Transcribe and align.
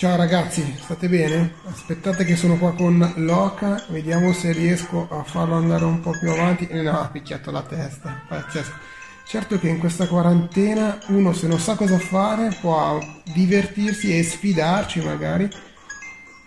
Ciao 0.00 0.14
ragazzi, 0.14 0.76
state 0.78 1.08
bene? 1.08 1.54
Aspettate 1.68 2.24
che 2.24 2.36
sono 2.36 2.56
qua 2.56 2.72
con 2.72 3.14
Loca, 3.16 3.84
vediamo 3.88 4.32
se 4.32 4.52
riesco 4.52 5.08
a 5.10 5.24
farlo 5.24 5.56
andare 5.56 5.84
un 5.86 5.98
po' 5.98 6.12
più 6.12 6.30
avanti. 6.30 6.68
E 6.68 6.82
no, 6.82 7.00
ha 7.00 7.08
picchiato 7.08 7.50
la 7.50 7.62
testa, 7.62 8.22
pazzesco. 8.28 8.76
Certo 9.26 9.58
che 9.58 9.66
in 9.66 9.80
questa 9.80 10.06
quarantena 10.06 11.00
uno 11.08 11.32
se 11.32 11.48
non 11.48 11.58
sa 11.58 11.74
cosa 11.74 11.98
fare 11.98 12.56
può 12.60 13.00
divertirsi 13.24 14.16
e 14.16 14.22
sfidarci 14.22 15.00
magari 15.00 15.50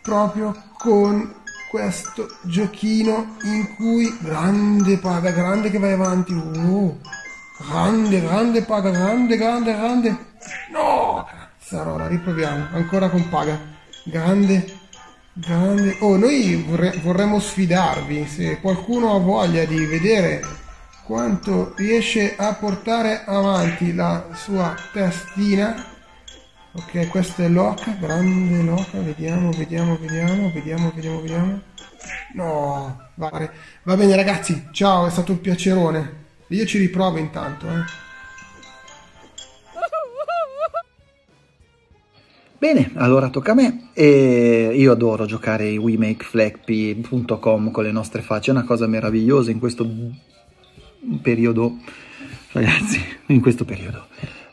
proprio 0.01 0.55
con 0.77 1.35
questo 1.69 2.27
giochino 2.43 3.35
in 3.43 3.75
cui 3.75 4.17
grande 4.21 4.97
paga, 4.97 5.31
grande 5.31 5.69
che 5.69 5.77
vai 5.77 5.91
avanti. 5.91 6.31
Uh, 6.31 6.97
grande, 7.67 8.21
grande 8.21 8.63
paga, 8.63 8.91
grande, 8.91 9.35
grande, 9.35 9.73
grande. 9.73 10.17
No! 10.71 11.40
Cazzarola, 11.71 12.07
riproviamo. 12.07 12.67
Ancora 12.73 13.07
con 13.07 13.29
paga. 13.29 13.57
Grande, 14.03 14.65
grande. 15.31 15.95
Oh, 16.01 16.17
noi 16.17 16.61
vorre- 16.67 16.99
vorremmo 17.01 17.39
sfidarvi. 17.39 18.27
Se 18.27 18.59
qualcuno 18.59 19.15
ha 19.15 19.19
voglia 19.19 19.63
di 19.63 19.85
vedere 19.85 20.41
quanto 21.05 21.73
riesce 21.77 22.35
a 22.35 22.53
portare 22.55 23.23
avanti 23.25 23.95
la 23.95 24.27
sua 24.33 24.75
testina. 24.91 25.81
Ok, 26.73 27.07
questo 27.07 27.43
è 27.43 27.47
Loca, 27.47 27.95
grande 27.97 28.63
Loca. 28.63 28.99
Vediamo, 28.99 29.51
vediamo, 29.51 29.97
vediamo, 29.97 30.51
vediamo, 30.51 30.91
vediamo, 30.93 31.21
vediamo. 31.21 31.61
No, 32.33 33.07
va, 33.13 33.49
bene 33.95 34.15
ragazzi, 34.17 34.67
ciao, 34.73 35.07
è 35.07 35.09
stato 35.09 35.31
un 35.31 35.39
piacerone. 35.39 36.15
Io 36.47 36.65
ci 36.65 36.79
riprovo 36.79 37.17
intanto, 37.17 37.65
eh. 37.69 38.10
Bene, 42.61 42.91
allora 42.93 43.29
tocca 43.29 43.53
a 43.53 43.55
me. 43.55 43.87
E 43.91 44.69
io 44.75 44.91
adoro 44.91 45.25
giocare 45.25 45.67
i 45.67 45.77
WeMakeFlappy.com 45.77 47.71
con 47.71 47.83
le 47.83 47.91
nostre 47.91 48.21
facce, 48.21 48.51
è 48.51 48.53
una 48.53 48.65
cosa 48.65 48.85
meravigliosa 48.85 49.49
in 49.49 49.57
questo 49.57 49.83
periodo, 51.23 51.77
ragazzi, 52.51 53.03
in 53.29 53.41
questo 53.41 53.65
periodo. 53.65 54.05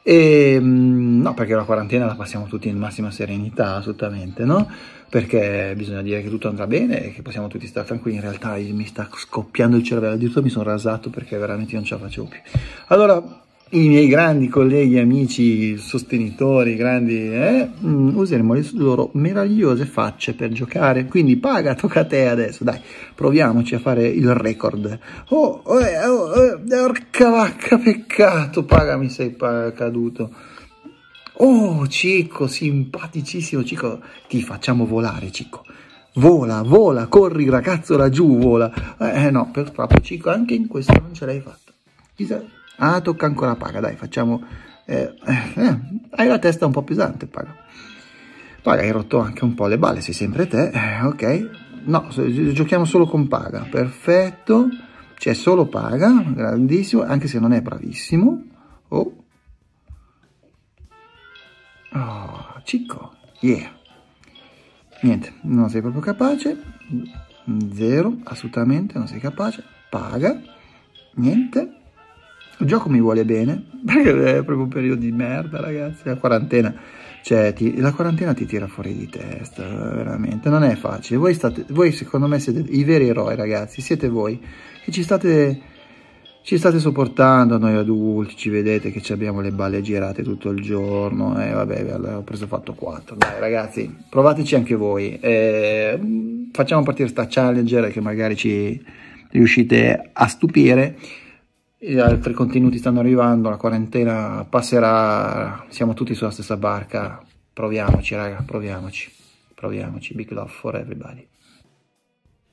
E, 0.03 0.57
mm, 0.59 1.21
no, 1.21 1.35
perché 1.35 1.55
la 1.55 1.65
quarantena 1.65 2.07
la 2.07 2.15
passiamo 2.15 2.47
tutti 2.47 2.69
in 2.69 2.79
massima 2.79 3.11
serenità, 3.11 3.75
assolutamente, 3.75 4.47
no? 4.47 4.67
Perché 5.11 5.75
bisogna 5.77 6.01
dire 6.01 6.23
che 6.23 6.31
tutto 6.31 6.49
andrà 6.49 6.67
bene 6.67 7.05
e 7.05 7.13
che 7.13 7.21
possiamo 7.21 7.49
tutti 7.49 7.67
stare 7.67 7.85
tranquilli. 7.85 8.17
In 8.17 8.23
realtà 8.23 8.55
mi 8.55 8.87
sta 8.87 9.07
scoppiando 9.13 9.77
il 9.77 9.83
cervello, 9.83 10.15
addirittura 10.15 10.43
mi 10.43 10.49
sono 10.49 10.65
rasato 10.65 11.11
perché 11.11 11.37
veramente 11.37 11.75
non 11.75 11.85
ce 11.85 11.93
la 11.93 12.01
facevo 12.01 12.27
più. 12.27 12.41
Allora, 12.87 13.43
i 13.71 13.89
miei 13.89 14.09
grandi 14.09 14.49
colleghi, 14.49 14.99
amici, 14.99 15.77
sostenitori, 15.77 16.75
grandi, 16.75 17.31
eh, 17.31 17.69
mm, 17.85 18.17
useremo 18.17 18.55
le 18.55 18.67
loro 18.73 19.11
meravigliose 19.15 19.85
facce 19.85 20.35
per 20.35 20.51
giocare. 20.53 21.05
Quindi 21.05 21.37
paga, 21.37 21.75
tocca 21.75 22.01
a 22.01 22.05
te 22.07 22.29
adesso, 22.29 22.65
dai, 22.65 22.81
proviamoci 23.15 23.75
a 23.75 23.79
fare 23.79 24.07
il 24.07 24.33
record. 24.35 24.99
Oh, 25.29 25.61
oh, 25.65 25.81
eh, 25.81 26.07
oh, 26.07 26.31
oh 26.31 26.83
orca 26.83 27.29
vacca, 27.29 27.77
peccato, 27.77 28.65
pagami, 28.65 29.11
sei 29.11 29.37
caduto. 29.37 30.31
Oh, 31.41 31.87
Cico, 31.87 32.47
simpaticissimo 32.47 33.63
Cico, 33.65 34.01
ti 34.29 34.41
facciamo 34.43 34.87
volare, 34.87 35.31
Cico. 35.31 35.65
Vola, 36.15 36.63
vola, 36.63 37.07
corri 37.07 37.49
ragazzo 37.49 37.97
laggiù, 37.97 38.39
vola. 38.39 38.97
Eh 38.99 39.31
no, 39.31 39.51
purtroppo 39.53 40.01
Cico, 40.01 40.31
anche 40.31 40.55
in 40.55 40.67
questo 40.69 40.99
non 40.99 41.13
ce 41.13 41.27
l'hai 41.27 41.41
fatta. 41.41 41.73
Chissà 42.15 42.57
Ah, 42.81 43.01
tocca 43.01 43.27
ancora 43.27 43.57
paga, 43.57 43.81
dai, 43.81 43.97
facciamo... 43.97 44.43
Eh, 44.85 45.15
eh, 45.27 45.81
hai 46.11 46.29
la 46.29 46.39
testa 46.39 46.65
un 46.65 46.73
po' 46.73 46.83
pesante, 46.83 47.27
paga. 47.27 47.55
Paga, 48.63 48.83
hai 48.83 48.91
rotto 48.91 49.19
anche 49.19 49.45
un 49.45 49.55
po' 49.55 49.67
le 49.67 49.79
balle, 49.79 50.01
sei 50.01 50.15
sempre 50.15 50.47
te, 50.47 50.71
eh, 50.71 51.03
ok. 51.03 51.51
No, 51.85 52.09
giochiamo 52.09 52.85
solo 52.85 53.07
con 53.07 53.27
paga, 53.29 53.67
perfetto. 53.71 54.69
C'è 55.15 55.35
solo 55.35 55.67
paga, 55.67 56.23
grandissimo, 56.33 57.03
anche 57.03 57.27
se 57.27 57.41
non 57.41 57.53
è 57.53 57.61
bravissimo. 57.61 58.43
Oh. 58.89 59.25
Oh, 61.93 62.61
Cicco, 62.63 63.17
yeah. 63.41 63.75
Niente, 65.03 65.35
non 65.43 65.69
sei 65.69 65.81
proprio 65.81 66.03
capace. 66.03 66.57
Zero, 67.73 68.19
assolutamente, 68.25 68.99
non 68.99 69.09
sei 69.09 69.19
capace. 69.19 69.65
Paga. 69.91 70.41
Niente. 71.15 71.78
Il 72.61 72.67
gioco 72.67 72.89
mi 72.89 73.01
vuole 73.01 73.25
bene, 73.25 73.63
perché 73.87 74.39
è 74.39 74.45
proprio 74.45 74.63
un 74.63 74.69
periodo 74.69 75.01
di 75.01 75.13
merda, 75.13 75.61
ragazzi. 75.61 76.03
La 76.05 76.17
quarantena, 76.17 76.75
cioè, 77.23 77.53
ti, 77.53 77.77
la 77.79 77.93
quarantena 77.93 78.35
ti 78.35 78.47
tira 78.47 78.67
fuori 78.67 78.97
di 78.97 79.09
testa, 79.09 79.65
veramente. 79.65 80.49
Non 80.49 80.65
è 80.65 80.75
facile. 80.75 81.19
Voi, 81.19 81.35
state, 81.35 81.65
voi 81.69 81.93
secondo 81.93 82.27
me, 82.27 82.41
siete 82.41 82.65
i 82.71 82.83
veri 82.83 83.09
eroi, 83.09 83.37
ragazzi. 83.37 83.81
Siete 83.81 84.09
voi 84.09 84.41
che 84.85 84.91
ci 84.91 85.05
state, 85.05 85.61
ci 86.43 86.59
state 86.59 86.81
sopportando, 86.81 87.59
noi 87.59 87.77
adulti. 87.77 88.35
Ci 88.35 88.51
vedete 88.51 88.91
che 88.91 89.13
abbiamo 89.13 89.41
le 89.41 89.53
balle 89.53 89.81
girate 89.81 90.25
tutto 90.25 90.51
il 90.51 90.61
giorno. 90.61 91.41
E 91.41 91.51
eh, 91.51 91.53
vabbè, 91.53 92.17
ho 92.17 92.23
preso 92.23 92.49
fatto 92.49 92.75
4. 92.75 93.15
Dai, 93.15 93.39
ragazzi, 93.39 93.95
provateci 94.11 94.57
anche 94.57 94.75
voi. 94.75 95.17
Eh, 95.21 96.49
facciamo 96.51 96.83
partire 96.83 97.07
sta 97.07 97.29
challenger 97.29 97.93
che 97.93 98.01
magari 98.01 98.35
ci 98.35 98.85
riuscite 99.31 100.11
a 100.13 100.27
stupire 100.27 100.97
e 101.81 102.01
altri 102.01 102.33
contenuti 102.33 102.79
stanno 102.79 102.99
arrivando, 102.99 103.49
la 103.49 103.57
quarantena 103.57 104.45
passerà, 104.49 105.65
siamo 105.69 105.95
tutti 105.95 106.15
sulla 106.15 106.33
stessa 106.33 106.57
barca, 106.57 107.23
proviamoci 107.53 108.17
raga, 108.17 108.43
proviamoci, 108.45 109.13
proviamoci, 109.55 110.15
big 110.15 110.31
love 110.33 110.51
for 110.51 110.75
everybody. 110.75 111.25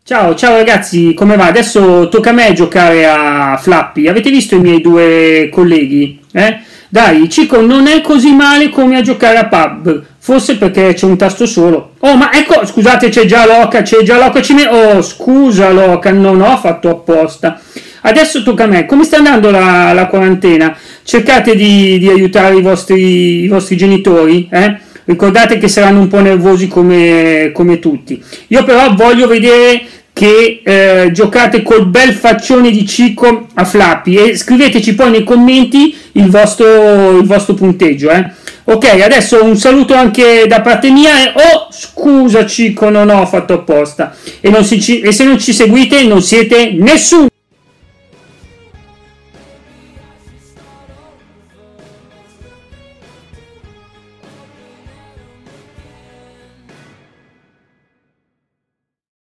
Ciao, 0.03 0.35
ciao 0.35 0.57
ragazzi, 0.57 1.15
come 1.15 1.35
va? 1.35 1.47
Adesso 1.47 2.07
tocca 2.09 2.29
a 2.29 2.33
me 2.33 2.53
giocare 2.53 3.07
a 3.07 3.57
Flappy, 3.57 4.07
avete 4.07 4.29
visto 4.29 4.55
i 4.55 4.59
miei 4.59 4.79
due 4.79 5.49
colleghi? 5.51 6.21
Eh? 6.31 6.59
Dai, 6.87 7.27
Cico 7.27 7.61
non 7.61 7.87
è 7.87 8.01
così 8.01 8.31
male 8.31 8.69
come 8.69 8.97
a 8.97 9.01
giocare 9.01 9.39
a 9.39 9.47
pub, 9.47 10.05
forse 10.19 10.57
perché 10.57 10.93
c'è 10.93 11.07
un 11.07 11.17
tasto 11.17 11.47
solo. 11.47 11.93
Oh, 11.97 12.15
ma 12.15 12.31
ecco, 12.31 12.63
scusate, 12.63 13.09
c'è 13.09 13.25
già 13.25 13.47
Loca, 13.47 13.81
c'è 13.81 14.03
già 14.03 14.19
Loca, 14.19 14.43
ci 14.43 14.53
me... 14.53 14.67
Oh, 14.67 15.01
scusa 15.01 15.71
Loca, 15.71 16.11
non 16.11 16.39
ho 16.41 16.55
fatto 16.57 16.89
apposta. 16.91 17.59
Adesso 18.07 18.43
tocca 18.43 18.65
a 18.65 18.67
me. 18.67 18.85
Come 18.85 19.03
sta 19.03 19.17
andando 19.17 19.49
la, 19.49 19.91
la 19.93 20.05
quarantena? 20.05 20.77
Cercate 21.03 21.55
di, 21.55 21.97
di 21.97 22.07
aiutare 22.07 22.55
i 22.55 22.61
vostri, 22.61 23.43
i 23.43 23.47
vostri 23.47 23.75
genitori, 23.75 24.47
eh? 24.51 24.77
Ricordate 25.05 25.57
che 25.57 25.67
saranno 25.67 25.99
un 25.99 26.07
po' 26.07 26.19
nervosi 26.19 26.67
come, 26.67 27.51
come 27.53 27.79
tutti. 27.79 28.21
Io 28.47 28.63
però 28.63 28.93
voglio 28.93 29.27
vedere 29.27 29.81
che 30.13 30.61
eh, 30.63 31.11
giocate 31.11 31.61
col 31.61 31.87
bel 31.87 32.13
faccione 32.13 32.71
di 32.71 32.87
Cico 32.87 33.47
a 33.53 33.65
Flappy 33.65 34.15
e 34.15 34.37
scriveteci 34.37 34.95
poi 34.95 35.11
nei 35.11 35.23
commenti 35.23 35.95
il 36.13 36.29
vostro, 36.29 37.19
il 37.19 37.25
vostro 37.25 37.53
punteggio. 37.53 38.09
Eh? 38.11 38.31
Ok, 38.65 38.99
adesso 39.01 39.43
un 39.43 39.57
saluto 39.57 39.93
anche 39.93 40.45
da 40.47 40.61
parte 40.61 40.89
mia 40.89 41.11
e 41.21 41.33
oh 41.35 41.67
scusa 41.69 42.45
Cico 42.45 42.89
non 42.89 43.09
ho 43.09 43.25
fatto 43.25 43.53
apposta 43.53 44.15
e, 44.39 44.63
si, 44.63 45.01
e 45.01 45.11
se 45.11 45.23
non 45.23 45.37
ci 45.37 45.53
seguite 45.53 46.03
non 46.03 46.21
siete 46.21 46.71
nessuno. 46.71 47.27